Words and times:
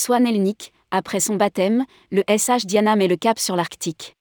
Swan 0.00 0.26
Elnik, 0.26 0.72
après 0.90 1.20
son 1.20 1.36
baptême, 1.36 1.84
le 2.10 2.22
SH 2.26 2.64
Diana 2.64 2.96
met 2.96 3.06
le 3.06 3.16
cap 3.16 3.38
sur 3.38 3.54
l'Arctique. 3.54 4.16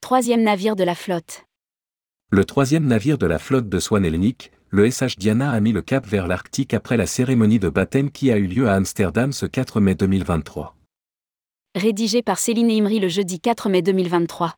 Troisième 0.00 0.42
navire 0.42 0.74
de 0.74 0.82
la 0.82 0.96
flotte. 0.96 1.44
Le 2.32 2.44
troisième 2.44 2.86
navire 2.88 3.16
de 3.16 3.26
la 3.26 3.38
flotte 3.38 3.68
de 3.68 3.78
Swan 3.78 4.04
Elnik, 4.04 4.50
le 4.68 4.90
SH 4.90 5.16
Diana 5.16 5.52
a 5.52 5.60
mis 5.60 5.70
le 5.70 5.80
cap 5.80 6.04
vers 6.04 6.26
l'Arctique 6.26 6.74
après 6.74 6.96
la 6.96 7.06
cérémonie 7.06 7.60
de 7.60 7.68
baptême 7.68 8.10
qui 8.10 8.32
a 8.32 8.36
eu 8.36 8.48
lieu 8.48 8.68
à 8.68 8.72
Amsterdam 8.72 9.30
ce 9.30 9.46
4 9.46 9.80
mai 9.80 9.94
2023. 9.94 10.74
Rédigé 11.76 12.22
par 12.22 12.40
Céline 12.40 12.72
Imri 12.72 12.98
le 12.98 13.06
jeudi 13.06 13.38
4 13.38 13.68
mai 13.68 13.82
2023. 13.82 14.56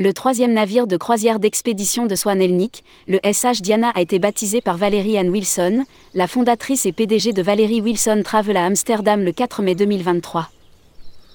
Le 0.00 0.12
troisième 0.12 0.54
navire 0.54 0.88
de 0.88 0.96
croisière 0.96 1.38
d'expédition 1.38 2.06
de 2.06 2.16
Swan 2.16 2.42
Elnik, 2.42 2.82
le 3.06 3.20
SH 3.22 3.62
Diana 3.62 3.90
a 3.94 4.00
été 4.00 4.18
baptisé 4.18 4.60
par 4.60 4.76
Valérie 4.76 5.16
Ann 5.16 5.28
Wilson, 5.28 5.84
la 6.14 6.26
fondatrice 6.26 6.84
et 6.84 6.90
PDG 6.90 7.32
de 7.32 7.42
Valérie 7.42 7.80
Wilson 7.80 8.22
Travel 8.24 8.56
à 8.56 8.64
Amsterdam 8.64 9.22
le 9.22 9.30
4 9.30 9.62
mai 9.62 9.76
2023. 9.76 10.48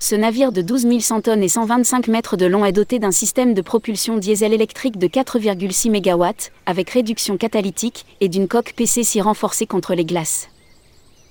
Ce 0.01 0.13
navire 0.13 0.51
de 0.51 0.61
12 0.61 0.99
100 0.99 1.21
tonnes 1.21 1.41
et 1.41 1.47
125 1.47 2.09
mètres 2.09 2.35
de 2.35 2.47
long 2.47 2.65
est 2.65 2.73
doté 2.73 2.99
d'un 2.99 3.13
système 3.13 3.53
de 3.53 3.61
propulsion 3.61 4.17
diesel 4.17 4.51
électrique 4.51 4.97
de 4.97 5.07
4,6 5.07 5.89
MW, 5.89 6.49
avec 6.65 6.89
réduction 6.89 7.37
catalytique, 7.37 8.05
et 8.19 8.27
d'une 8.27 8.49
coque 8.49 8.73
PC6 8.77 9.21
renforcée 9.21 9.67
contre 9.67 9.93
les 9.93 10.03
glaces. 10.03 10.49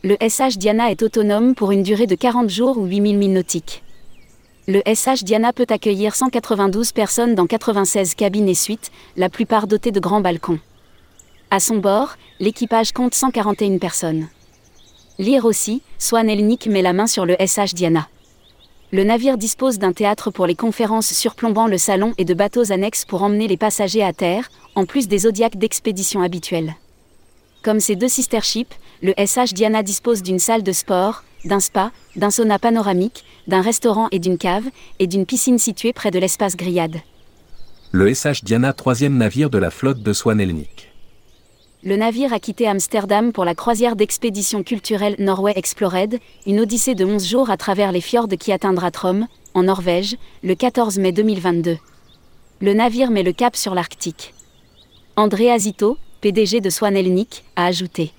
Le 0.02 0.16
SH 0.26 0.56
Diana 0.56 0.90
est 0.90 1.02
autonome 1.02 1.54
pour 1.54 1.72
une 1.72 1.82
durée 1.82 2.06
de 2.06 2.14
40 2.14 2.48
jours 2.48 2.78
ou 2.78 2.86
8000 2.86 3.18
milles 3.18 3.34
nautiques. 3.34 3.82
Le 4.70 4.82
SH 4.84 5.24
Diana 5.24 5.54
peut 5.54 5.64
accueillir 5.70 6.14
192 6.14 6.92
personnes 6.92 7.34
dans 7.34 7.46
96 7.46 8.14
cabines 8.14 8.50
et 8.50 8.54
suites, 8.54 8.90
la 9.16 9.30
plupart 9.30 9.66
dotées 9.66 9.92
de 9.92 9.98
grands 9.98 10.20
balcons. 10.20 10.58
À 11.50 11.58
son 11.58 11.78
bord, 11.78 12.16
l'équipage 12.38 12.92
compte 12.92 13.14
141 13.14 13.78
personnes. 13.78 14.28
Lire 15.18 15.46
aussi, 15.46 15.80
Swan 15.98 16.28
Elnik 16.28 16.66
met 16.66 16.82
la 16.82 16.92
main 16.92 17.06
sur 17.06 17.24
le 17.24 17.34
SH 17.40 17.72
Diana. 17.72 18.08
Le 18.92 19.04
navire 19.04 19.38
dispose 19.38 19.78
d'un 19.78 19.94
théâtre 19.94 20.30
pour 20.30 20.46
les 20.46 20.54
conférences 20.54 21.14
surplombant 21.14 21.66
le 21.66 21.78
salon 21.78 22.12
et 22.18 22.26
de 22.26 22.34
bateaux 22.34 22.70
annexes 22.70 23.06
pour 23.06 23.22
emmener 23.22 23.48
les 23.48 23.56
passagers 23.56 24.04
à 24.04 24.12
terre, 24.12 24.50
en 24.74 24.84
plus 24.84 25.08
des 25.08 25.20
zodiacs 25.20 25.56
d'expédition 25.56 26.20
habituels. 26.20 26.74
Comme 27.68 27.80
ses 27.80 27.96
deux 27.96 28.08
sister 28.08 28.40
ships, 28.40 28.72
le 29.02 29.12
SH 29.18 29.52
Diana 29.52 29.82
dispose 29.82 30.22
d'une 30.22 30.38
salle 30.38 30.62
de 30.62 30.72
sport, 30.72 31.22
d'un 31.44 31.60
spa, 31.60 31.92
d'un 32.16 32.30
sauna 32.30 32.58
panoramique, 32.58 33.26
d'un 33.46 33.60
restaurant 33.60 34.08
et 34.10 34.18
d'une 34.18 34.38
cave, 34.38 34.64
et 35.00 35.06
d'une 35.06 35.26
piscine 35.26 35.58
située 35.58 35.92
près 35.92 36.10
de 36.10 36.18
l'espace 36.18 36.56
grillade. 36.56 36.96
Le 37.92 38.14
SH 38.14 38.42
Diana, 38.42 38.72
troisième 38.72 39.18
navire 39.18 39.50
de 39.50 39.58
la 39.58 39.70
flotte 39.70 40.02
de 40.02 40.14
Swan 40.14 40.40
Elnik. 40.40 40.94
Le 41.82 41.96
navire 41.96 42.32
a 42.32 42.38
quitté 42.38 42.66
Amsterdam 42.66 43.34
pour 43.34 43.44
la 43.44 43.54
croisière 43.54 43.96
d'expédition 43.96 44.62
culturelle 44.62 45.16
Norway 45.18 45.52
Explored, 45.54 46.18
une 46.46 46.60
odyssée 46.60 46.94
de 46.94 47.04
11 47.04 47.28
jours 47.28 47.50
à 47.50 47.58
travers 47.58 47.92
les 47.92 48.00
fjords 48.00 48.28
qui 48.40 48.50
atteindra 48.50 48.90
Trom, 48.90 49.26
en 49.52 49.64
Norvège, 49.64 50.16
le 50.42 50.54
14 50.54 50.98
mai 51.00 51.12
2022. 51.12 51.76
Le 52.62 52.72
navire 52.72 53.10
met 53.10 53.22
le 53.22 53.34
cap 53.34 53.56
sur 53.56 53.74
l'Arctique. 53.74 54.32
André 55.16 55.50
Azito, 55.50 55.98
PDG 56.20 56.60
de 56.60 56.68
Swan 56.68 56.96
Elnik, 56.96 57.44
a 57.54 57.66
ajouté. 57.66 58.12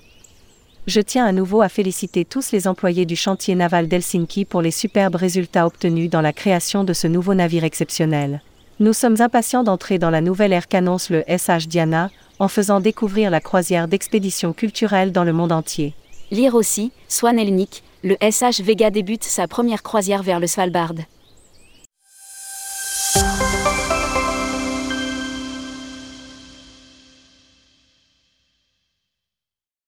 Je 0.86 1.02
tiens 1.02 1.26
à 1.26 1.32
nouveau 1.32 1.60
à 1.60 1.68
féliciter 1.68 2.24
tous 2.24 2.50
les 2.50 2.66
employés 2.66 3.04
du 3.04 3.14
chantier 3.14 3.54
naval 3.54 3.88
d'Helsinki 3.88 4.46
pour 4.46 4.62
les 4.62 4.70
superbes 4.70 5.16
résultats 5.16 5.66
obtenus 5.66 6.08
dans 6.08 6.22
la 6.22 6.32
création 6.32 6.82
de 6.82 6.94
ce 6.94 7.06
nouveau 7.06 7.34
navire 7.34 7.64
exceptionnel. 7.64 8.40
Nous 8.78 8.94
sommes 8.94 9.20
impatients 9.20 9.64
d'entrer 9.64 9.98
dans 9.98 10.08
la 10.08 10.22
nouvelle 10.22 10.54
ère 10.54 10.66
qu'annonce 10.66 11.10
le 11.10 11.24
SH 11.28 11.68
Diana, 11.68 12.10
en 12.38 12.48
faisant 12.48 12.80
découvrir 12.80 13.30
la 13.30 13.42
croisière 13.42 13.86
d'expédition 13.86 14.54
culturelle 14.54 15.12
dans 15.12 15.24
le 15.24 15.34
monde 15.34 15.52
entier. 15.52 15.92
Lire 16.30 16.54
aussi, 16.54 16.92
Swan 17.06 17.38
Elnik, 17.38 17.82
le 18.02 18.16
SH 18.22 18.62
Vega 18.62 18.90
débute 18.90 19.24
sa 19.24 19.46
première 19.46 19.82
croisière 19.82 20.22
vers 20.22 20.40
le 20.40 20.46
Svalbard. 20.46 20.94